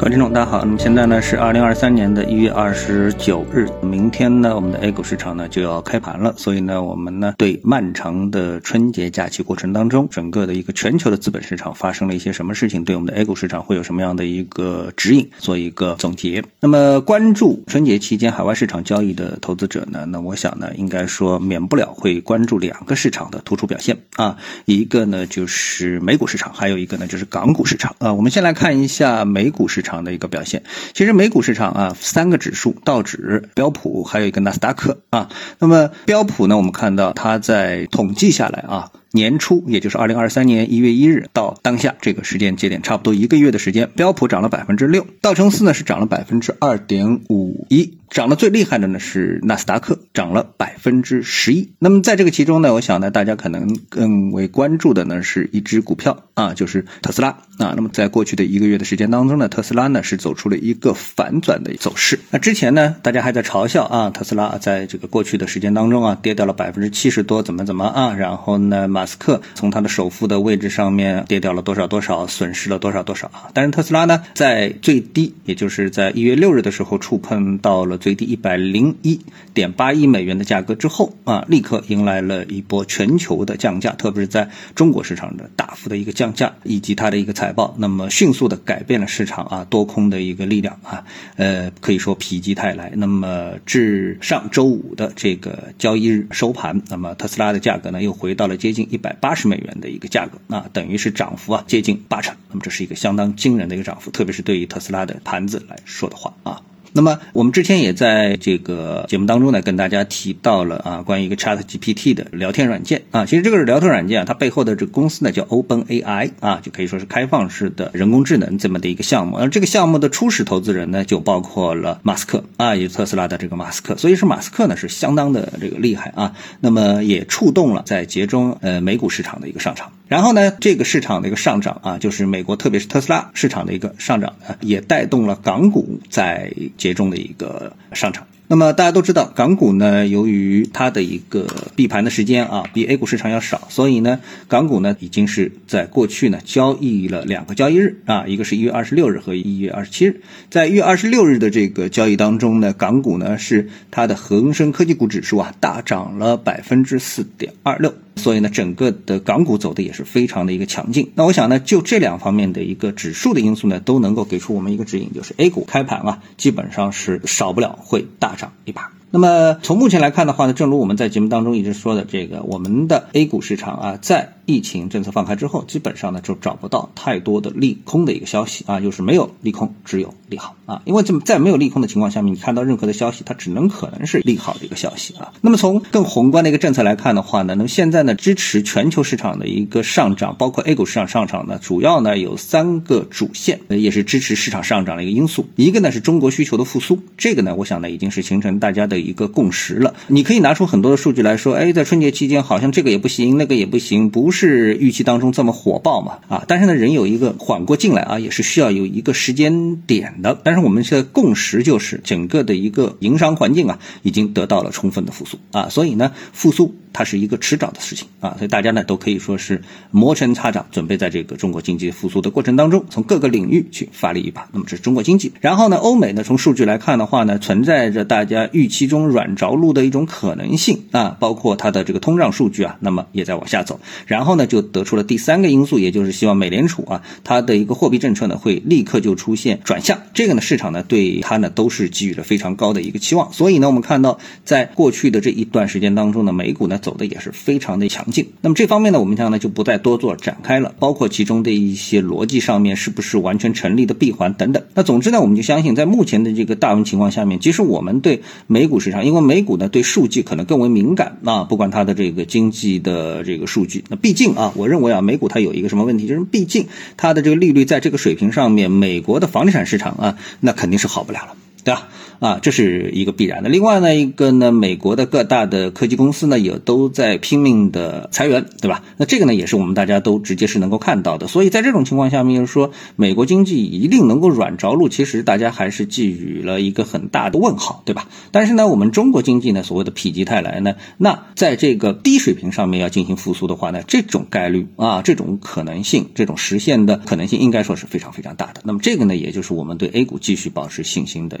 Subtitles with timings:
[0.00, 0.64] 各位听众，大家好。
[0.64, 6.32] 那么现在呢是二零二三年的一月二十九日，明天呢我们的 A 股市场呢就要开盘了。
[6.38, 16.42] 所以呢，我们呢对漫长的春节假期过程当中，整个的一个全球的资本市场发生了一些什么事情，对我们的 A 股市场会有什么样的一个指引，做一个总结。
[16.60, 28.14] 那么关注春节期间海外市场交易的投资者呢，那我想呢，应该说免不了会关注两个市场的突出表现啊，一个呢就是美股市场，还有一个呢就是港股市场啊。
[28.14, 29.89] 我们先来看一下美股市场。
[29.90, 30.62] 场的一个表现，
[30.94, 35.28] 其实美股市场啊，三个指数，道指、标普，还有一个纳斯达克啊。
[35.58, 38.92] 那么标普呢，我们看到它在统计下来啊。
[39.12, 51.70] 年初，也就是二零二三年一月一日到当下这个时间节点，差不多一个月的时间，标普涨了百分之六，道琼斯呢是涨了百分之二点五一，涨得最厉害的呢是纳斯达克，涨了百分之十一。
[51.78, 57.72] 那么在这个其中呢，我想呢，大家可能更为关注的呢是一只股票啊，就是特斯拉啊。
[57.74, 62.18] 那么在过去的一个月的时间当中呢，特斯拉呢是走出了一个反转的走势。
[62.30, 73.48] 那之前呢，大家还在嘲笑啊，特斯拉在这个过去的时间当中啊，跌掉了百分之七十多，怎么怎么啊，然后呢，马马斯克从他的首富的位置上面跌掉了多少多少，损失了多少多少啊！
[73.54, 79.18] 但是特斯拉呢，在最低，也就是在一月六日的时候触碰到了最低一百零一
[79.54, 91.02] 点八亿美元的价格之后啊，立刻迎来了一波全球的降价，特别是在中国市场的大幅的一个降价，以及它的一个财报，那么迅速的改变了市场啊多空的一个力量啊，
[91.36, 92.92] 呃，可以说否极泰来。
[92.94, 99.34] 那么至上周五的这个交易日收盘，那么特斯拉的价格呢又回到了接近一百八。
[99.34, 106.60] 十美元的一个价格，那等于是涨幅啊接近八成，那么这是一个相当惊人的一个涨幅，特别是对于特斯拉的盘子来说的话啊。
[106.92, 119.36] 那么我们之前也在这个节目当中呢，跟大家提到了啊，关于一个 Chat GPT 的聊天软件啊，其实这个是聊天软件啊，它背后的这个公司呢叫 Open AI 啊，就可以说是开放式的人工智能这么的一个项目。
[119.36, 126.32] 而这个项目的初始投资人呢，就包括了马斯克啊，也特斯拉的这个马斯克，所以说马斯克呢是相当的这个厉害啊。
[126.60, 129.92] 那么也触动了在节中呃美股市场的一个上涨。
[130.10, 138.26] 然后呢，这个市场的一个上涨啊，就是美国特别是特斯拉市场的一个上涨呢，也带动了港股在节中的一个上涨。
[138.48, 150.20] 那么大家都知道，港股呢，由于它的一个闭盘的时间啊，比 A 股市场要少，所以呢，港股呢已经是在过去呢交易了两个交易日啊，一个是一月二十六日和一月二十七日。
[150.50, 161.10] 在一月二十六日的这个交易当中呢，港股呢是它的恒生科技股指数啊大涨了百分之四点二六，所以呢，整个的港股走的也是非常的一个强劲。
[161.14, 168.36] 那我想呢，就这两方面的一个指数的因素呢，都能够给出我们一个指引，就是 A 股开盘啊，基本上是少不了会大。
[168.36, 168.99] 涨一把。
[169.12, 180.82] 那么从目前来看的话呢，正如我们在节目当中一直说的，这个我们的 A 股市场啊，在疫情政策放开之后，基本上呢就找不到太多的利空的一个消息啊，就是没有利空，只有利好啊。
[180.84, 185.32] 因为这么在没有利空的情况下面，你看到任何的消息，它只能可能是利好的一个消息啊。
[185.40, 195.46] 那么从更宏观的一个政策来看的话呢，那么现在呢支持全球市场的一个上涨，包括 A 股市场上涨呢，主要呢有三个主线，也是支持市场上涨的一个因素。
[195.56, 198.99] 一个呢是中国需求的复苏，这个呢我想呢已经是形成大家的。
[199.00, 210.38] 一个共识了，你可以拿出很多的数据来说，哎，在春节期间好像这个也不行，那个也不行，不是预期当中这么火爆嘛，啊，但是呢，人有一个缓过劲来啊，也是需要有一个时间点的。
[210.44, 224.48] 但是我们现在共识就是整个的一个营商环境啊，已经得到了充分的复苏啊，所以呢，复苏它是一个迟早的事情啊，所以大家呢都可以说是摩拳擦掌，准备在这个中国经济复苏的过程当中，从各个领域去发力一把。
[224.52, 228.89] 那么这是中国经济，然后呢，欧美呢，从数据来看的话呢，存在着大家预期。
[228.90, 233.80] 中软着陆的一种可能性啊，包括它的这个通胀数据啊，那么也在往下走。
[234.06, 239.98] 然后呢，就得出了第三个因素，也就是希望美联储啊，它的一个货币政策呢会立刻就出现转向。
[240.12, 243.32] 这个呢，市场呢对它呢都是给予了非常高的一个期望。
[243.32, 248.26] 所以呢，我们看到在过去的这一段时间当中呢，美股呢走的也是非常的强劲。
[248.40, 254.62] 那么这方面呢，我们将呢就不再多做展开了，包括其中的一些逻辑上面是不是完全成立的闭环等等。
[254.74, 266.66] 那总之呢，我们就相信在目前的这个大温情况下面，即使我们对美股市场，因为美股呢对数据可能更为敏感啊，不管它的这个经济的这个数据，那毕竟啊，我认为啊，美股它有一个什么问题，就是毕竟
[266.96, 271.36] 它的这个利率在这个水平上面，美国的房地产市场啊，那肯定是好不了了。
[271.64, 271.88] 对吧？
[272.20, 273.48] 啊，这是一个必然的。
[273.48, 278.82] 另外呢，一个呢，美国的各大的科技公司呢，也都在拼命的裁员，对吧？
[278.98, 281.26] 那这个呢，也是我们大家都直接是能够看到的。
[281.28, 288.08] 所以在这种情况下面，就是说美国经济一定能够软着陆，其实大家还是寄予了一个很大的问号，对吧？
[288.32, 298.60] 但是呢，我们中国经济呢，所谓的否极泰来呢，那在这个低水平上面要进行复苏的话呢，这种概率啊，这种可能性，这种实现的可能性，应该说是非常非常大的。
[298.64, 301.40] 那么这个呢，也就是我们对 A 股继续保持信心的。